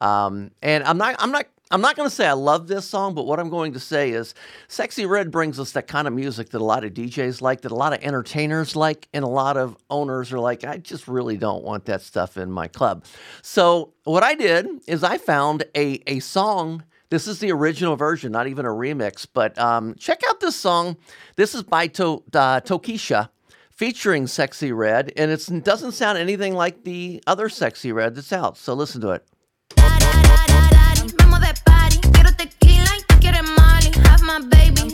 [0.00, 1.16] um, and I'm not.
[1.18, 1.46] I'm not.
[1.70, 4.10] I'm not going to say I love this song, but what I'm going to say
[4.10, 4.34] is
[4.68, 7.72] Sexyy Red brings us that kind of music that a lot of DJs like, that
[7.72, 11.38] a lot of entertainers like, and a lot of owners are like, I just really
[11.38, 13.04] don't want that stuff in my club.
[13.40, 16.84] So, what I did is I found a, a song.
[17.08, 20.98] This is the original version, not even a remix, but um, check out this song.
[21.36, 23.30] This is by to, uh, Tokischa
[23.70, 28.58] featuring Sexyy Red, and it doesn't sound anything like the other Sexyy Red that's out.
[28.58, 29.26] So, listen to it.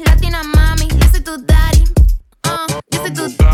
[0.04, 1.84] Latina mami, yo soy tu daddy.
[2.44, 3.50] Uh, yo soy tu.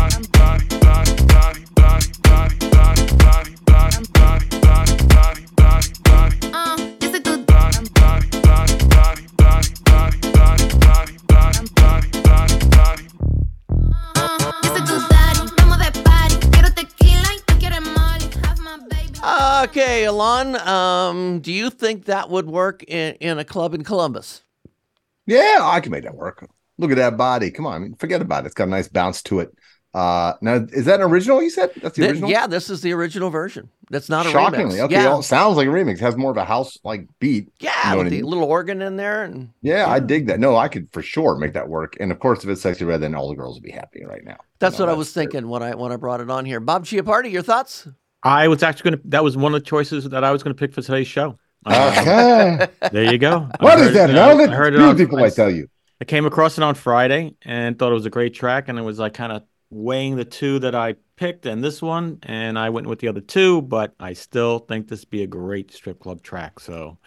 [19.67, 24.41] Okay, Ilan, um, do you think that would work in, in a club in Columbus?
[25.27, 26.47] Yeah, I can make that work.
[26.79, 27.51] Look at that body.
[27.51, 28.47] Come on, I mean, forget about it.
[28.47, 29.49] It's got a nice bounce to it.
[29.93, 31.41] Uh, now, is that an original?
[31.41, 32.29] You said that's the Th- original.
[32.29, 33.69] yeah, this is the original version.
[33.89, 34.81] That's not a Shockingly, remix.
[34.85, 34.93] okay.
[34.95, 35.93] yeah, well, it sounds like a remix.
[35.95, 37.49] It has more of a house like beat.
[37.59, 38.25] yeah, you know with what I the mean?
[38.25, 40.39] little organ in there, and Yeah, I dig that.
[40.39, 41.95] No, I could for sure make that work.
[41.99, 44.23] And of course, if it's sexy red, then all the girls would be happy right
[44.23, 44.37] now.
[44.59, 46.59] that's You know, what I was thinking when I when I brought it on here.
[46.59, 47.87] Bob Chiappardi, your thoughts?
[48.23, 49.09] I was actually going to.
[49.09, 51.39] That was one of the choices that I was going to pick for today's show.
[51.67, 52.67] Uh, Okay.
[52.91, 53.49] there you go.
[53.59, 54.09] I What is that?
[54.09, 55.67] uh, Now I heard it on- beautiful, I tell you.
[56.01, 58.83] I came across it on Friday and thought it was a great track, and it
[58.83, 62.69] was like kind of weighing the two that I picked and this one, and I
[62.69, 66.21] went with the other two, but I still think this be a great strip club
[66.21, 66.59] track.
[66.59, 66.99] So,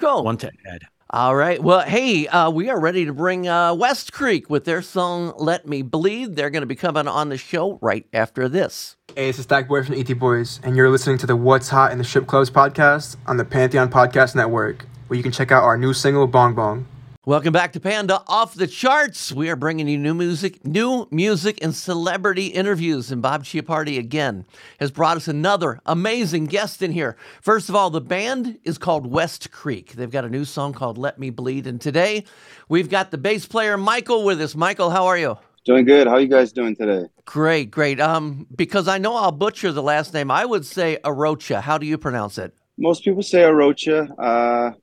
[0.00, 0.22] Cool.
[0.24, 0.82] one to add.
[1.10, 1.62] All right.
[1.62, 5.82] Well, hey, uh, we are ready to bring uh, Westcreek with their song "Let Me
[5.82, 8.96] Bleed." They're going to be coming on the show right after this.
[9.14, 11.92] Hey, it's the Stack Boy from ET Boys, and you're listening to the What's Hot
[11.92, 15.62] in the Strip Clubs podcast on the Pantheon Podcast Network, where you can check out
[15.62, 16.88] our new single, Bong Bong.
[17.26, 19.32] Welcome back to Panda Off the Charts.
[19.32, 23.10] We are bringing you new music, new music, and celebrity interviews.
[23.10, 24.46] And Bob Chiappardi again
[24.78, 27.16] has brought us another amazing guest in here.
[27.42, 29.94] First of all, the band is called Westcreek.
[29.94, 32.22] They've got a new song called "Let Me Bleed." And today
[32.68, 34.54] we've got the bass player Michael with us.
[34.54, 35.36] Michael, how are you?
[35.64, 36.06] Doing good.
[36.06, 37.08] How are you guys doing today?
[37.24, 37.98] Great, great.
[37.98, 40.30] Um, because I know I'll butcher the last name.
[40.30, 41.60] I would say Arocha.
[41.60, 42.54] How do you pronounce it?
[42.78, 44.14] Most people say Orocha.
[44.16, 44.76] Uh,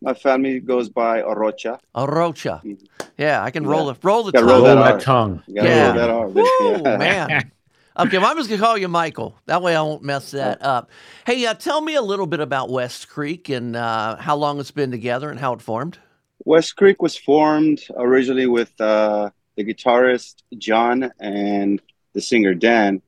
[0.00, 1.78] my family goes by Orocha.
[1.94, 2.78] Arocha.
[3.18, 4.46] Yeah, I can roll the roll the tongue.
[4.46, 5.42] roll that Roll that tongue.
[5.46, 5.86] Yeah.
[5.86, 6.28] roll that R.
[6.28, 7.50] Woo, man.
[7.98, 9.36] Okay, well, I'm just gonna call you Michael.
[9.46, 10.90] That way, I won't mess that up.
[11.26, 14.90] Hey, uh, tell me a little bit about Westcreek and uh, how long it's been
[14.90, 15.98] together and how it formed.
[16.46, 21.82] Westcreek was formed originally with uh, the guitarist John and
[22.14, 23.02] the singer Dan,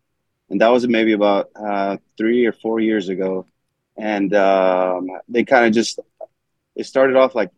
[0.51, 3.47] and that was maybe about uh, three or four years ago.
[3.97, 6.01] And um, they kind of just
[6.77, 7.51] it started off like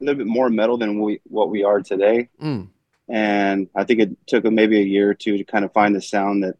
[0.00, 2.28] a little bit more metal than we what we are today.
[2.42, 2.68] Mm.
[3.08, 5.94] and I think it took them maybe a year or two to kind of find
[5.94, 6.56] the sound that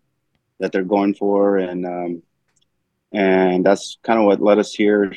[0.59, 2.23] that they're going for, and um,
[3.13, 5.13] and that's kind of what led us here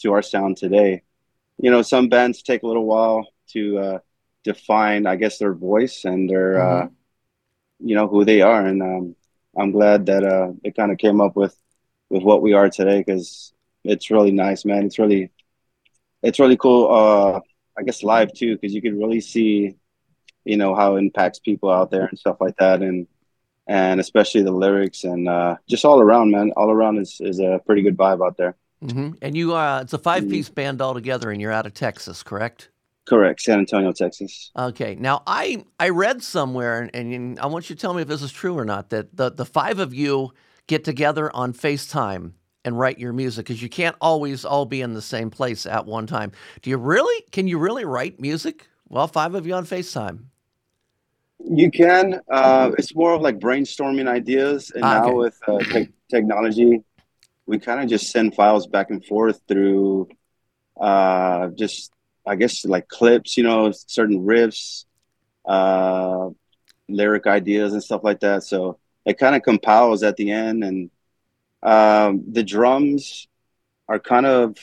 [0.00, 1.02] to our sound today.
[1.58, 3.98] You know, some bands take a little while to uh,
[4.44, 6.88] define, I guess, their voice and their uh,
[7.80, 9.16] you know who they are, and um,
[9.56, 11.56] I'm glad that uh, they kind of came up with
[12.10, 13.52] with what we are today because
[13.84, 14.84] it's really nice, man.
[14.84, 15.30] It's really
[16.22, 16.92] it's really cool.
[16.92, 17.40] Uh,
[17.78, 19.76] I guess live too because you can really see
[20.44, 22.82] you know how it impacts people out there and stuff like that.
[22.82, 23.06] And
[23.66, 26.52] and especially the lyrics and uh just all around man.
[26.56, 28.56] All around is is a pretty good vibe out there.
[28.80, 32.22] Hmm And you, uh, it's a five piece band altogether, and you're out of Texas,
[32.22, 32.70] correct?
[33.06, 33.40] correct.
[33.40, 34.52] San antonio texas.
[34.56, 34.94] Okay.
[34.94, 38.22] Now, I I read somewhere, and, and I want you to tell me if this
[38.22, 40.32] is true or not, that the, the five of you
[40.66, 42.32] get together on FaceTime
[42.64, 45.86] and write your music because you can't always all be in the same place at
[45.86, 46.32] one time.
[46.62, 47.24] Do you really?
[47.30, 48.68] Can you really write music?
[48.88, 50.24] Well, five of you on FaceTime.
[51.44, 52.20] You can.
[52.30, 55.14] Uh, it's more of like brainstorming ideas, and Ah, now okay.
[55.14, 56.82] with uh, te- technology,
[57.46, 60.08] we kind of just send files back and forth through,
[60.80, 61.92] uh, just
[62.26, 64.84] I guess like clips, you know, certain riffs,
[65.46, 66.30] uh,
[66.88, 68.44] lyric ideas and stuff like that.
[68.44, 70.90] So it kind of compiles at the end, and
[71.62, 73.26] um, the drums
[73.88, 74.56] are kind of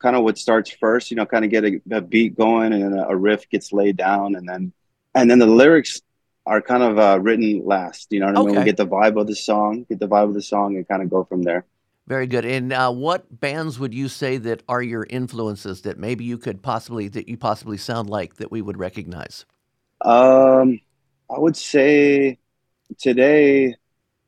[0.00, 1.10] kind of what starts first.
[1.10, 3.96] You know, kind of get a, a beat going, and then a riff gets laid
[3.96, 4.72] down, and then
[5.14, 6.00] and then the lyrics
[6.46, 8.08] are kind of uh, written last.
[8.10, 8.58] You know what I mean?
[8.58, 11.02] We get the vibe of the song, get the vibe of the song, and kind
[11.02, 11.64] of go from there.
[12.06, 12.46] Very good.
[12.46, 16.62] And uh, what bands would you say that are your influences that maybe you could
[16.62, 19.44] possibly that you possibly sound like that we would recognize?
[20.00, 20.80] Um,
[21.30, 22.38] I would say
[22.98, 23.74] today,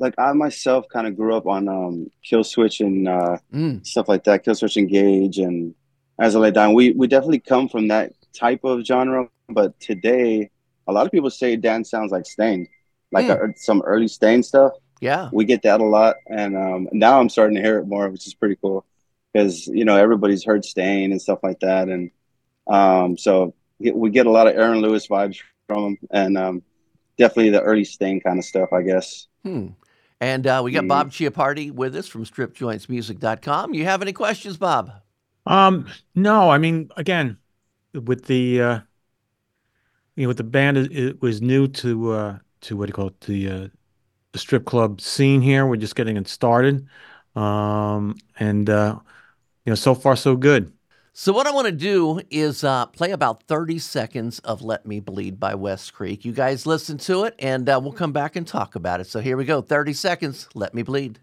[0.00, 3.86] like I myself kind of grew up on um, Killswitch and uh, Mm.
[3.86, 5.74] stuff like that, Killswitch Engage and
[6.18, 6.74] As I Lay Down.
[6.74, 10.50] We we definitely come from that type of genre, but today
[10.88, 12.66] a lot of people say Dan sounds like Staind,
[13.12, 13.32] like Hmm.
[13.32, 14.72] uh, some early Staind stuff.
[15.00, 15.28] Yeah.
[15.32, 18.26] We get that a lot, and um, now I'm starting to hear it more, which
[18.26, 18.84] is pretty cool
[19.32, 22.10] because you know everybody's heard Staind and stuff like that, and
[22.66, 26.62] um, so we- we get a lot of Aaron Lewis vibes from him, and um,
[27.18, 29.26] definitely the early Staind kind of stuff, I guess.
[29.44, 29.68] Hmm.
[30.20, 30.88] And uh, we got Mhm.
[30.88, 33.74] Bob Chiappardi with us from stripjointsmusic.com.
[33.74, 34.92] You have any questions, Bob?
[35.46, 37.38] Um, no, I mean, again,
[37.94, 38.80] with the uh,
[40.16, 42.94] you know, with the band, it, it was new to uh, to what do you
[42.94, 43.68] call it, the uh,
[44.32, 45.66] the strip club scene here.
[45.66, 46.88] We're just getting it started,
[47.36, 48.98] um, and uh,
[49.64, 50.72] you know, so far so good.
[51.12, 55.00] So what I want to do is uh, play about 30 seconds of "Let Me
[55.00, 56.24] Bleed" by Westcreek.
[56.24, 59.06] You guys listen to it, and uh, we'll come back and talk about it.
[59.08, 59.60] So here we go.
[59.60, 60.48] 30 seconds.
[60.54, 61.18] "Let Me Bleed."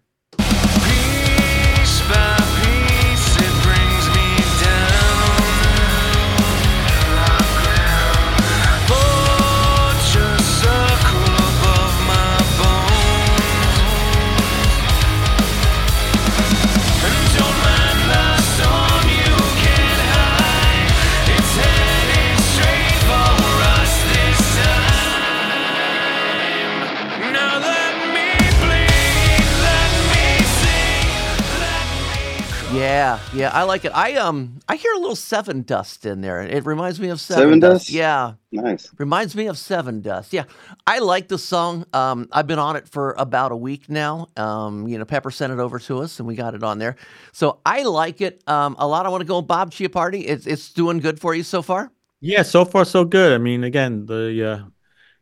[32.77, 33.91] Yeah, yeah, I like it.
[33.95, 36.41] I um, I hear a little Sevendust in there.
[36.41, 37.91] It reminds me of Seven, Sevendust?
[37.91, 38.91] Yeah, Nice.
[38.99, 40.31] reminds me of Sevendust.
[40.31, 40.43] Yeah,
[40.85, 41.85] I like the song.
[41.91, 44.27] Um, I've been on it for about a week now.
[44.37, 46.97] Um, you know, Pepper sent it over to us, and we got it on there.
[47.31, 49.07] So I like it um, a lot.
[49.07, 50.25] I want to go Bob Chiappardi.
[50.27, 51.91] It's it's doing good for you so far.
[52.21, 53.33] Yeah, so far so good.
[53.33, 54.69] I mean, again, the uh,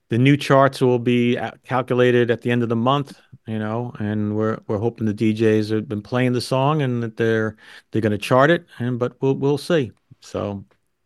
[0.09, 4.35] the new charts will be calculated at the end of the month, you know, and
[4.35, 7.55] we're we're hoping the DJs have been playing the song and that they're
[7.91, 9.91] they're going to chart it, and but we'll we'll see.
[10.21, 10.63] So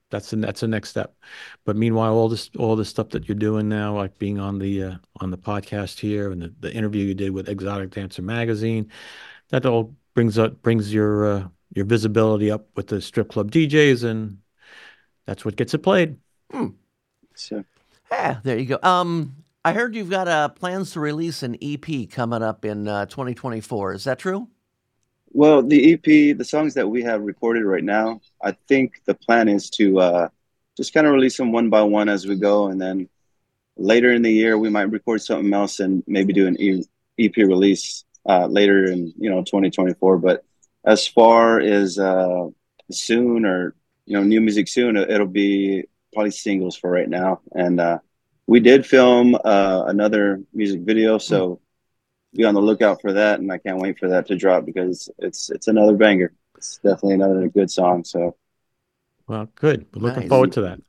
[0.09, 1.15] that's the that's the next step.
[1.65, 4.83] But meanwhile, all this all the stuff that you're doing now, like being on the
[4.83, 8.89] uh, on the podcast here and the, the interview you did with Exotic Dancer magazine,
[9.49, 14.03] that all brings up brings your uh, your visibility up with the strip club DJs,
[14.03, 14.39] and
[15.25, 16.17] that's what gets it played.
[17.35, 17.63] So,
[18.11, 18.79] Yeah, there you go.
[18.81, 23.05] Um, I heard you've got uh, plans to release an EP coming up in uh,
[23.05, 23.93] 2024.
[23.93, 24.47] Is that true?
[25.31, 29.47] well, the EP, the songs that we have recorded right now, I think the plan
[29.47, 30.29] is to uh,
[30.75, 33.09] just kind of release them one by one as we go, and then
[33.77, 36.57] later in the year we might record something else and maybe do an
[37.19, 40.17] EP release uh, later in you know 2024.
[40.17, 40.43] But
[40.83, 42.47] as far as uh,
[42.91, 47.41] soon or you know new music soon, it'll be probably singles for right now.
[47.53, 47.99] And uh,
[48.47, 51.59] we did film uh, another music video, so
[52.33, 53.39] be on the lookout for that.
[53.39, 56.33] And I can't wait for that to drop because it's it's another banger.
[56.57, 58.03] It's definitely another good song.
[58.03, 58.35] So
[59.27, 59.85] Well, good.
[59.93, 60.29] We're looking Nice.
[60.29, 60.79] forward to that.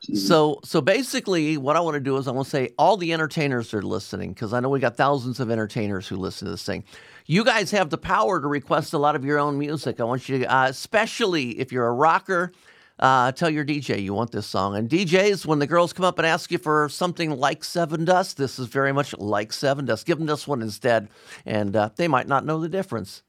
[0.00, 3.12] So, so basically, what I want to do is I want to say all the
[3.12, 6.62] entertainers are listening, because I know we got thousands of entertainers who listen to this
[6.62, 6.84] thing.
[7.26, 9.98] You guys have the power to request a lot of your own music.
[9.98, 12.52] I want you to, uh, especially if you're a rocker,
[12.98, 14.76] uh, tell your DJ you want this song.
[14.76, 18.58] And DJs, when the girls come up and ask you for something like Sevendust, this
[18.58, 20.04] is very much like Sevendust.
[20.04, 21.08] Give them this one instead,
[21.46, 23.22] and uh, they might not know the difference.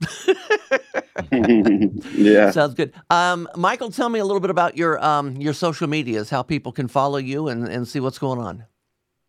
[1.31, 2.51] yeah.
[2.51, 2.93] Sounds good.
[3.09, 6.71] Um, Michael, tell me a little bit about your um, your social medias, how people
[6.71, 8.65] can follow you and, and see what's going on.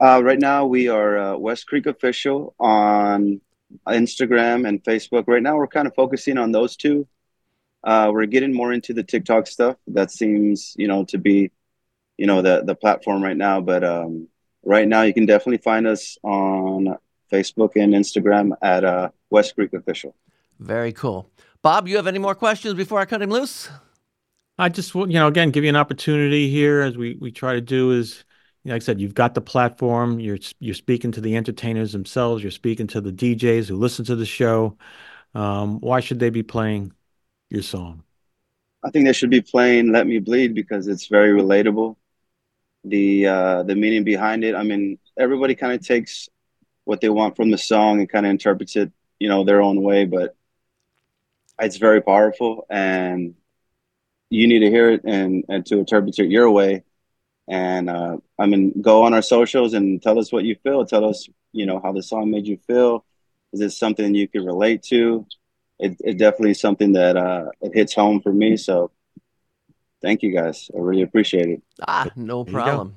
[0.02, 3.40] Uh, right now, we are uh, Westcreek Official on
[3.86, 5.24] Instagram and Facebook.
[5.26, 7.06] Right now, we're kind of focusing on those two.
[7.82, 9.76] Uh, we're getting more into the TikTok stuff.
[9.86, 11.50] That seems, you know, to be,
[12.18, 13.60] you know, the the platform right now.
[13.60, 14.28] But um,
[14.64, 16.96] right now, you can definitely find us on
[17.32, 20.14] Facebook and Instagram at uh, Westcreek Official.
[20.58, 21.30] Very cool.
[21.62, 23.68] Bob, you have any more questions before I cut him loose?
[24.58, 27.54] I just, want- you know, again, give you an opportunity here as we we try
[27.54, 28.24] to do is,
[28.66, 30.20] like I said, you've got the platform.
[30.20, 32.42] You're you're speaking to the entertainers themselves.
[32.42, 34.76] You're speaking to the DJs who listen to the show.
[35.34, 36.92] Um, why should they be playing
[37.50, 38.04] your song?
[38.82, 41.96] I think they should be playing "Let Me Bleed" because it's very relatable.
[42.84, 44.54] The uh, the meaning behind it.
[44.54, 46.28] I mean, everybody kind of takes
[46.84, 49.82] what they want from the song and kind of interprets it, you know, their own
[49.82, 50.06] way.
[50.06, 50.34] But
[51.60, 53.34] it's very powerful, and
[54.30, 56.84] you need to hear it and and to interpret it your way.
[57.48, 60.86] And uh, I mean, go on our socials and tell us what you feel.
[60.86, 63.04] Tell us, you know, how the song made you feel.
[63.52, 65.26] Is it something you could relate to?
[65.80, 68.56] It, it definitely is something that uh, it hits home for me.
[68.56, 68.90] So,
[70.02, 70.70] thank you guys.
[70.74, 71.62] I really appreciate it.
[71.86, 72.64] Ah, no There you go.
[72.64, 72.96] problem.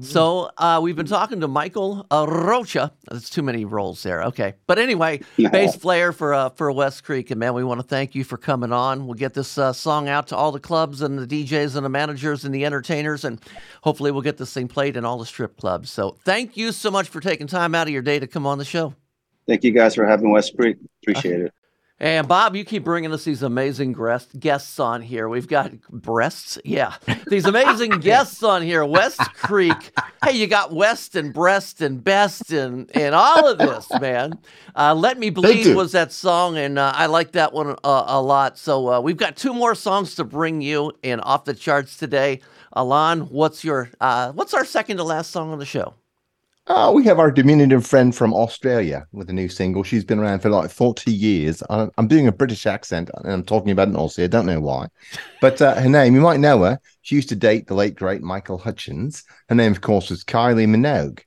[0.00, 2.92] So uh, we've been talking to Michael uh, Rocha.
[3.10, 4.22] That's too many roles there.
[4.24, 5.20] Okay, but anyway,
[5.50, 8.72] bass player for uh, for Westcreek, and man, we want to thank you for coming
[8.72, 9.06] on.
[9.06, 11.90] We'll get this uh, song out to all the clubs and the DJs and the
[11.90, 13.40] managers and the entertainers, and
[13.82, 15.90] hopefully we'll get this thing played in all the strip clubs.
[15.90, 18.58] So thank you so much for taking time out of your day to come on
[18.58, 18.94] the show.
[19.48, 20.76] Thank you guys for having Westcreek.
[21.02, 21.54] Appreciate it.
[22.00, 23.96] And Bob, you keep bringing us these amazing
[24.38, 25.28] guests on here.
[25.28, 26.94] We've got breasts, yeah,
[27.26, 28.84] these amazing guests on here.
[28.84, 29.90] West Creek.
[30.22, 34.38] Hey, you got West and Breast and Best and and all of this, man.
[34.76, 38.22] Uh, Let Me Bleed was that song, and uh, I like that one uh, a
[38.22, 38.58] lot.
[38.58, 42.40] So uh, we've got two more songs to bring you in off the charts today.
[42.76, 45.94] Ilan, what's your uh, what's our second to last song on the show?
[46.68, 49.82] Uh, we have our diminutive friend from Australia with a new single.
[49.82, 51.62] She's been around for like 40 years.
[51.70, 54.24] I'm doing a British accent and I'm talking about an Aussie.
[54.24, 54.88] I don't know why.
[55.40, 56.78] But uh, her name, you might know her.
[57.00, 59.24] She used to date the late, great Michael Hutchence.
[59.48, 61.20] Her name, of course, was Kylie Minogue.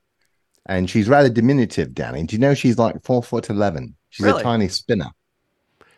[0.66, 2.22] And she's rather diminutive, Danny.
[2.22, 3.96] Do you know she's like four foot 11?
[4.10, 4.42] She's Really?
[4.42, 5.10] a tiny spinner.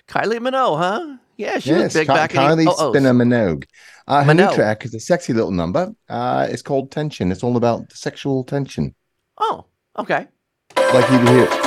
[0.08, 1.16] Kylie Minogue, huh?
[1.36, 3.64] Yeah, she was yes, big Ky- back in Kylie oh, Spinner Minogue.
[4.06, 5.92] Uh, her new track is a sexy little number.
[6.08, 7.30] Uh, it's called Tension.
[7.30, 8.94] It's all about sexual tension.
[9.38, 9.64] Oh,
[9.98, 10.28] okay.
[10.76, 11.63] Like you can hear.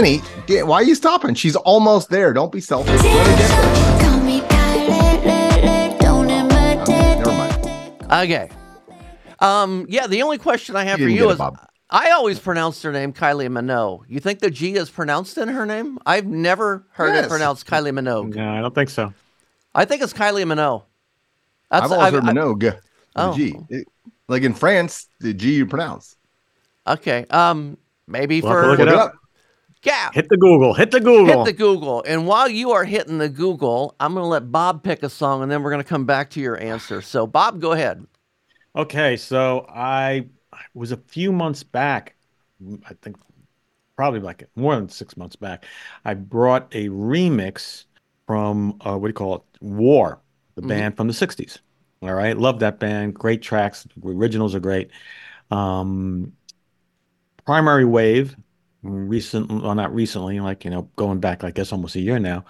[0.00, 1.34] Danny, Dan, why are you stopping?
[1.34, 2.32] She's almost there.
[2.32, 3.02] Don't be selfish.
[3.02, 4.08] Let her get there.
[4.08, 7.18] Call me Kylie, don't imitate.
[7.18, 8.12] Never mind.
[8.12, 8.48] Okay.
[9.40, 11.58] Um, yeah, the only question I have You for you get it, is Bob.
[11.90, 14.04] I always pronounced her name Kylie Minogue.
[14.08, 15.98] You think the G is pronounced in her name?
[16.06, 17.24] I've never heard Yes.
[17.24, 18.36] it pronounced Kylie Minogue.
[18.36, 19.12] No, I don't think so.
[19.74, 20.84] I think it's Kylie Minogue.
[21.72, 22.62] I've always heard I- Minogue.
[22.62, 22.80] with a
[23.16, 23.34] Oh.
[23.36, 23.56] G.
[23.68, 23.88] It-
[24.28, 26.14] like in France, the G you pronounce.
[26.86, 27.26] Okay.
[27.30, 29.14] Um, maybe We'll have for to look it up.
[29.84, 30.10] Yeah.
[30.12, 30.74] Hit the Google.
[30.74, 31.44] Hit the Google.
[31.44, 32.02] Hit the Google.
[32.06, 35.42] And while you are hitting the Google, I'm going to let Bob pick a song
[35.42, 37.00] and then we're going to come back to your answer.
[37.00, 38.04] So, Bob, go ahead.
[38.76, 42.16] Okay, so I I was a few months back,
[42.86, 43.16] I think
[43.96, 45.64] probably like more than six months back.
[46.04, 47.84] I brought a remix
[48.26, 49.42] from uh, what do you call it?
[49.60, 50.20] War,
[50.54, 50.68] the Mhm.
[50.68, 51.58] band from the '60s.
[52.02, 53.14] All right, love that band.
[53.14, 53.86] Great tracks.
[53.96, 54.90] The originals are great.
[55.50, 56.32] Um,
[57.44, 58.36] Primary Wave,
[58.82, 62.44] recent, well, not recently, like you know, going back, I guess almost a year now.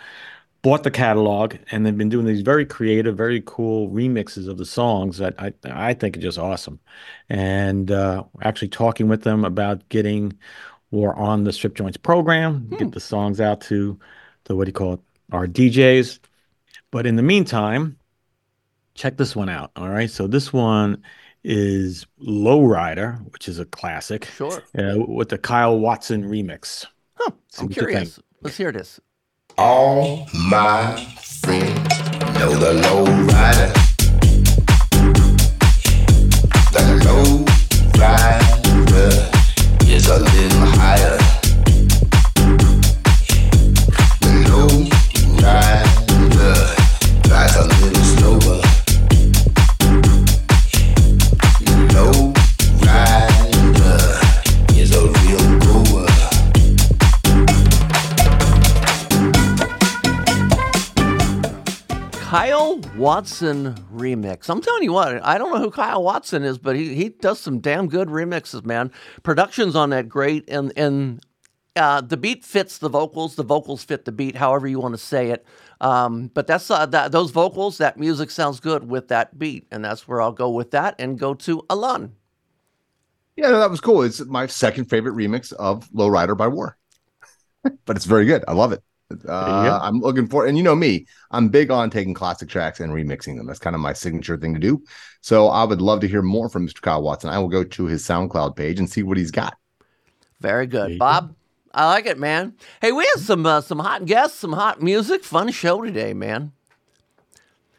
[0.60, 4.66] Bought the catalog, and they've been doing these very creative, very cool remixes of the
[4.66, 6.80] songs that I I think are just awesome.
[7.28, 10.36] And uh, actually talking with them about getting
[10.90, 13.98] or on the Strip Joints program, get the songs out to
[14.44, 15.00] the what do you call it,
[15.32, 16.18] our DJs.
[16.90, 17.98] But in the meantime,
[18.94, 19.70] check this one out.
[19.76, 21.02] All right, so this one
[21.50, 24.26] is Lowrider, which is a classic.
[24.26, 24.62] Sure.
[24.78, 26.84] Uh, with the Kyle Watson remix.
[27.14, 27.90] Huh, See I'm what you think.
[27.90, 28.20] curious.
[28.42, 29.00] Let's hear this.
[29.56, 31.74] All my friends
[32.38, 33.72] know the low rider.
[36.70, 37.44] The low
[37.98, 39.30] rider
[39.90, 40.77] is a little
[62.98, 64.50] Watson remix.
[64.50, 67.38] I'm telling you what, I don't know who Kyle Watson is, but he, he does
[67.38, 68.90] some damn good remixes, man.
[69.22, 71.24] Production's on that great, and and
[71.76, 73.36] uh, the beat fits the vocals.
[73.36, 75.46] The vocals fit the beat, however you want to say it.
[75.80, 79.84] Um, but that's uh, that, those vocals, that music sounds good with that beat, and
[79.84, 82.10] that's where I'll go with that and go to Ilan.
[83.36, 84.02] Yeah, no, that was cool.
[84.02, 86.76] It's my second favorite remix of "Low Rider" by War,
[87.62, 88.44] but it's very good.
[88.48, 88.82] I love it.
[89.26, 92.92] Uh, I'm looking for, and you know me, I'm big on taking classic tracks and
[92.92, 93.46] remixing them.
[93.46, 94.82] That's kind of my signature thing to do.
[95.22, 96.82] So I would love to hear more from Mr.
[96.82, 97.30] Kyle Watson.
[97.30, 99.56] I will go to his SoundCloud page and see what he's got.
[100.40, 101.34] Very good, Bob.
[101.72, 102.54] I like it, man.
[102.82, 105.24] Hey, we have some uh, some hot guests, some hot music.
[105.24, 106.52] Fun show today, man.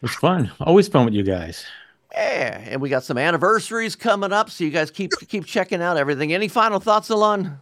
[0.01, 0.51] It's fun.
[0.59, 1.65] Always fun with you guys.
[2.11, 5.95] Yeah, and we got some anniversaries coming up, so you guys keep keep checking out
[5.95, 6.33] everything.
[6.33, 7.57] Any final thoughts, Ilan?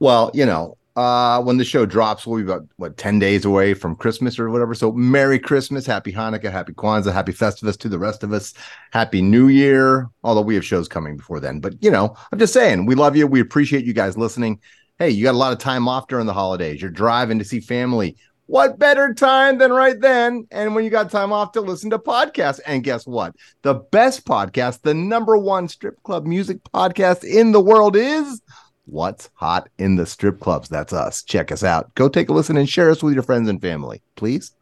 [0.00, 3.72] Well, you know, uh, when the show drops, we'll be about what ten days away
[3.72, 4.74] from Christmas or whatever.
[4.74, 8.52] So, Merry Christmas, Happy Hanukkah, Happy Kwanzaa, Happy Festivus to the rest of us.
[8.90, 10.10] Happy New Year.
[10.24, 13.16] Although we have shows coming before then, but you know, I'm just saying, we love
[13.16, 13.28] you.
[13.28, 14.60] We appreciate you guys listening.
[14.98, 16.82] Hey, you got a lot of time off during the holidays.
[16.82, 18.16] You're driving to see family.
[18.46, 20.48] What better time than right then?
[20.50, 22.58] And when you got time off to listen to podcasts.
[22.66, 23.36] And guess what?
[23.62, 28.42] The best podcast, the number one strip club music podcast in the world is
[28.88, 30.68] What's Hot in the Strip Clubs.
[30.68, 31.22] That's us.
[31.22, 31.94] Check us out.
[31.94, 34.52] Go take a listen and share us with your friends and family, please.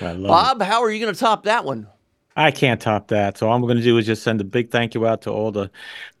[0.00, 1.86] Bob, how are you going to top that one?
[2.36, 3.36] I can't top that.
[3.38, 5.30] So all I'm going to do is just send a big thank you out to
[5.30, 5.70] all the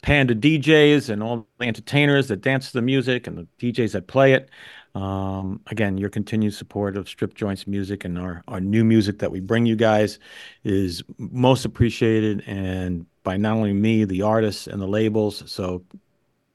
[0.02, 4.06] Panda DJs and all the entertainers that dance to the music and the DJs that
[4.06, 4.50] play it.
[4.94, 9.30] Um, again, your continued support of Strip Joints music and our, our new music that
[9.30, 10.18] we bring you guys
[10.64, 15.42] is most appreciated and by not only me, the artists and the labels.
[15.50, 15.82] So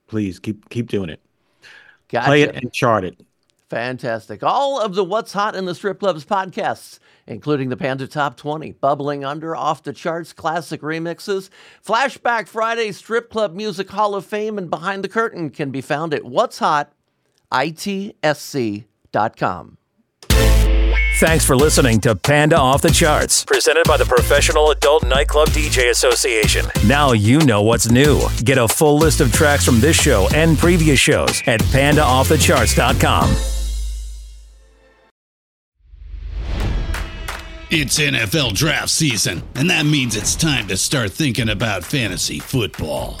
[0.08, 1.20] please keep keep doing it.
[2.08, 3.20] Play it and chart it.
[3.68, 4.42] Fantastic.
[4.42, 8.72] All of the What's Hot in the Strip Clubs podcasts, including the Panda Top 20,
[8.72, 11.50] Bubbling Under, Off the Charts, Classic Remixes,
[11.86, 16.14] Flashback Friday, Strip Club Music Hall of Fame, and Behind the Curtain can be found
[16.14, 16.94] at What's Hot,
[17.52, 18.86] ITSC.com.
[21.18, 25.90] Thanks for listening to Panda Off the Charts, presented by the Professional Adult Nightclub DJ
[25.90, 26.64] Association.
[26.86, 28.20] Now you know what's new.
[28.44, 33.30] Get a full list of tracks from this show and previous shows at pandaoffthecharts.com.
[37.70, 43.20] It's NFL draft season, and that means it's time to start thinking about fantasy football.